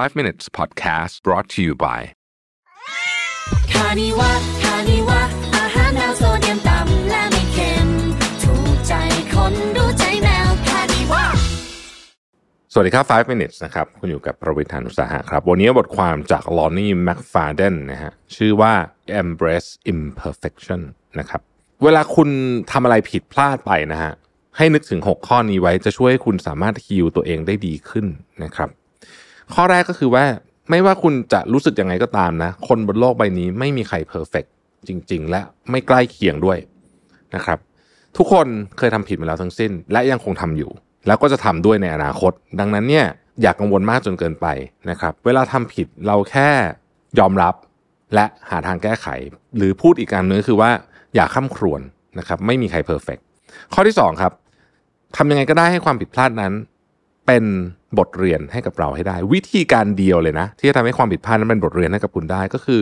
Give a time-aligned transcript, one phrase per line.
[0.00, 2.00] 5 minutes podcast brought to you by
[3.72, 4.30] คานิวะ
[4.62, 5.20] คานิวะ
[5.56, 7.88] อาหารแนวโซเดียมต่ำและไม่เค็ม
[8.42, 8.92] ถูกใจ
[9.34, 11.24] คนดูใจแมวคานิวะ
[12.72, 18.72] สวัสดีครับ 5 minutes นะครับ คุณอยู่กับประวิทยานุสาหะครับ วันนี้บทความจากลอนนี่แม็กฟาเดนนะฮะ ชื่อว่า
[19.20, 20.80] embrace imperfection
[21.18, 21.40] นะครับ
[21.84, 22.28] เวลาคุณ
[22.72, 24.12] ทำอะไรผิดพลาดไปนะฮะ
[24.56, 28.06] ให้นึกถึง 6 ข้อนี้ไว้จะช่วยให้คุณสามารถ heal ตัวเองได้ดีขึ้น
[28.44, 28.70] นะครับ
[29.54, 30.24] ข้อแรกก็คือว่า
[30.70, 34.44] ไม่ว่าคุณจะรู้สึกยังไงก็ตามนะ คนบนโลกใบนี้ไม่มีใคร perfect
[34.88, 36.58] จริง ๆ และไม่ใกล้เคียงด้วย
[37.34, 37.58] นะครับ
[38.16, 38.46] ทุกคน
[38.78, 40.70] เคยทำผิดมาแล้วทั้งสิ้น และยังคงทำอยู่
[41.06, 43.06] แล้วก็จะทำด้วยในอนาคต ดังนั้นเนี่ย
[43.42, 44.46] อย่ากังวลมากจนเกินไป
[44.90, 46.48] นะครับ เวลาทำผิดเราแค่
[47.18, 47.54] ยอมรับ
[48.14, 49.06] และหาทางแก้ไข
[49.56, 50.70] หรือพูดอีกการนึงคือว่า
[51.14, 51.80] อย่าคร่ำครวญ
[52.18, 53.18] นะครับ ไม่มีใคร perfect
[53.74, 54.32] ข้อที่สองครับ
[55.16, 56.52] ทำยังไงก็ได้ให้ความผิดพลาดนั้น
[57.26, 57.44] เป็น
[57.98, 62.80] บทเรียนให้กับเราให้ได้ วิธีการเดียวเลยนะ ที่จะทำให้ความผิดพลาดนั้นเป็นบทเรียนให้กับคุณได้ก็คือ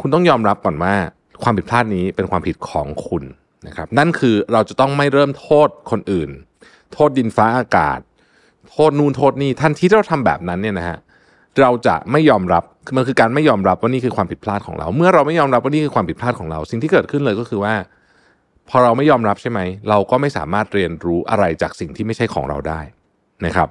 [0.00, 0.94] คุณต้องยอมรับก่อนว่า
[1.42, 3.24] ความผิดพลาดนี้เป็นความผิดของคุณ
[3.66, 6.30] นะครับ นั่นคือเราจะต้องไม่เริ่มโทษคนอื่น
[6.92, 7.98] โทษดินฟ้าอากาศ
[8.70, 10.98] โทษนู่นโทษนี่ทันทีที่เราทำแบบนั้นเนี่ยนะฮะ
[11.60, 12.62] เราจะไม่ยอมรับ
[12.96, 17.74] มันคือการไม่ยอมรับว่านี่คือความผิดพลาดของเรา เมื่อเราไม่ยอมรับว่านี่คือความผิดพลาดของเรา สิ่งที่เกิดขึ้นเลยก็คือว่า
[18.68, 22.80] พอเราไม่ยอมรับใช่ไหม เราก็ไม่สามารถเรียนรู้อะไรจากสิ่งที่ไม่ใช่ของเราได้
[23.46, 23.68] นะครับ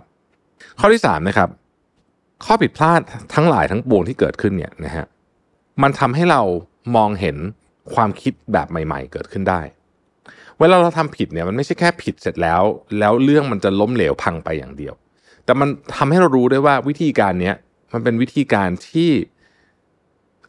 [0.80, 1.50] ข้อที่สามนะครับ
[2.46, 3.02] ข้อผิดพลาด
[3.36, 5.06] ทั้งหลายทั้งปวงที่เกิดขึ้นเนี่ยนะฮะ
[5.82, 6.42] มันทำให้เรา
[6.96, 7.38] มองเห็น
[7.94, 9.62] ความคิดแบบใหม่ ๆ เกิดขึ้นได้
[10.60, 12.62] เวลาเราทำผิดเนี่ยมันไม่ใช่แค่ผิดเสร็จแล้ว
[13.00, 14.94] แล้วเรื่องมันจะล้มเหลวพังไปอย่างเดียว
[15.46, 17.56] แต่มันทำให้เรารู้ได้ว่าวิธีการเนี้ย
[17.94, 19.12] มันเป็นวิธีการที่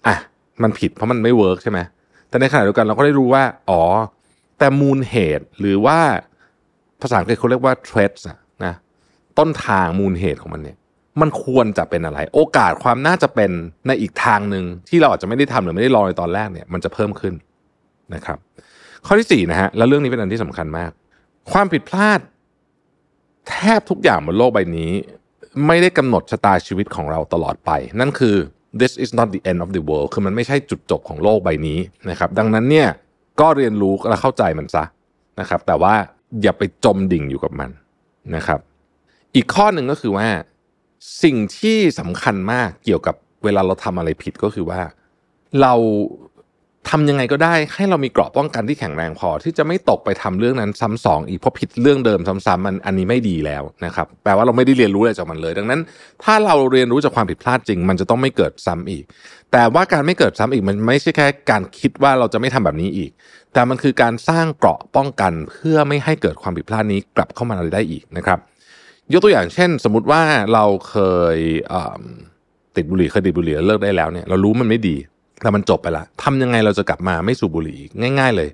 [0.07, 0.17] อะ
[0.63, 1.81] มันผิดเพราะมันไม่เวิร์กใช่ไหม
[2.29, 3.83] แต่ในขณะเดียวกันเราก็ได้รู้ว่าอ๋อ
[4.59, 5.99] แต่มูลเหตุหรือว่า
[7.01, 8.75] ภาษาอังกฤษเขาเรียกว่า threats อะนะ
[9.39, 10.77] ต้นทางมูลเหตุของมันเนี่ย
[11.21, 13.51] มันควรจะเป็นอะไร โอกาสความน่าจะเป็น
[13.87, 17.35] ในอีกทางหนึ่งที่เราอาจจะไม่ได้ทำหรือไม่ได้ลองในตอนแรกเนี่ย มันจะเพิ่มขึ้น
[18.15, 18.39] นะครับ
[19.07, 20.91] ข้อที่สี่นะฮะแล้วเรื่องนี้เป็นอันที่สำคัญมาก
[21.53, 22.21] ความผิดพลาด
[23.49, 24.93] แทบทุกอย่างบนโลกใบนี้
[25.67, 28.37] ไม่ได้กำหนดชะตาชีวิตของเราตลอดไป นั่นคือ
[28.81, 31.79] this is not the end of the world คือมันไม่ใช่จุดจบของโลกใบนี้
[32.11, 32.89] นะครับ ดังนั้นเนี่ย
[33.41, 34.85] ก็เรียนรู้และเข้าใจมันซะ
[35.41, 35.95] นะครับ แต่ว่า
[36.43, 37.71] อย่าไปจมดิ่งอยู่กับมัน
[38.37, 38.61] นะครับ
[39.35, 40.29] อีกข้อหนึ่งก็คือว่า
[41.23, 44.81] สิ่งที่สำคัญมากเกี่ยวกับเวลาเราทำอะไรผิดก็คือว่า
[45.63, 45.75] เรา
[46.91, 55.81] ทำยังไงก็ได้ให้เรามีเกราะป้องกันที่แข็งแรงพอ ที่จะไม่ตกไปทำเรื่องนั้นซ้ำสองอีกเพราะผิดเรื่องเดิมซ้ำๆมันอันนี้ไม่ดีแล้วนะครับแปลว่าเราไม่ได้เรียนรู้อะไรจากมันเลย ดังนั้น
[56.25, 59.05] ถ้าเราเรียนรู้จากความผิดพลาดจริง มันจะต้องไม่เกิดซ้ำอีก
[59.53, 63.11] แต่ว่าการไม่เกิดซ้ำอีกมันไม่ใช่แค่การคิดว่าเราจะไม่ทำแบบนี้อีก
[63.53, 68.39] แต่มันคือการสร้างเกราะป้องกันเพื่อไม่ให้เกิดความผิดพลาดนี้กลับเข้ามาได้อีกนะครับ
[69.13, 70.23] ยกตัวอย่างเช่น สมมติว่า
[70.55, 70.97] เราเค
[71.37, 71.39] ย
[71.71, 74.97] เติดบุหรี่เคยติดบุหรี่แล้วเลิกได้แล้วเนี่ยเรารู้มันไม่ดี
[75.41, 78.49] แต่มันจบไปละทำยังไงเราจะกลับมาไม่สูบบุหรี่อีกง่าย ๆ เลย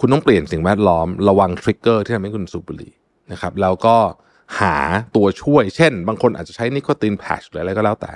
[0.00, 2.92] คุณต้องเปลี่ยนสิ่งแวดล้อมระวังทริกเกอร์ที่ทำให้คุณสูบบุหรี่
[3.32, 3.96] นะครับแล้วก็
[4.60, 4.76] หา
[5.16, 8.12] ตัวช่วย เช่น บางคนอาจจะใช้นิโคตินแพชหรืออะไรก็แล้วแต่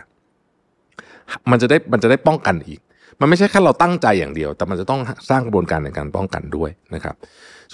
[1.50, 2.80] มันจะได้มันจะได้ป้องกันอีก
[3.20, 7.14] มันไม่ใช่แค่เราตั้งใจอย่างเดียว แต่มันจะต้องสร้างกระบวนการในการป้องกันด้วยนะครับ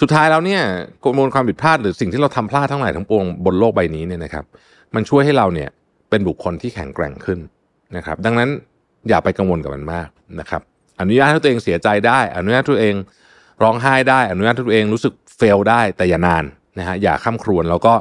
[0.01, 0.61] สุดท้ายแล้วเนี่ย
[1.03, 4.45] กระบวนความผิดพลาดหรือสิ่งที่เราทำพลาดทั้งหลายทั้งปวงบนโลกใบนี้เนี่ยนะครับ
[4.95, 5.69] มันช่วยให้เราเนี่ย
[6.09, 7.39] เป็นบุคคลที่แข็งแกร่งขึ้น
[7.97, 8.49] นะครับ ดังนั้น
[9.09, 10.07] อย่าไปกังวลกับมันมาก
[10.39, 10.61] นะครับ
[10.99, 12.95] อนุญาตให้ตัวเองเสียใจได้ อนุญาตให้ตัวเอง
[13.63, 16.43] ร้องไห้ได้ อนุญาตให้ตัวเองรู้สึกเฟลได้แต่อย่านาน
[16.79, 17.93] นะฮะอย่าข้ามครวญแล้วก็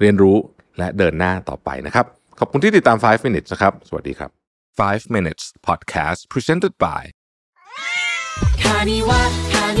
[0.00, 0.36] เรียนรู้
[0.78, 2.06] และเดินหน้าต่อไปนะครับ
[2.38, 4.41] ขอบคุณที่ติดตาม 5 minutes นะครับ สวัสดีครับ
[4.77, 7.01] 5 minutes podcast presented by
[8.61, 9.21] คานิวะ
[9.53, 9.80] คาน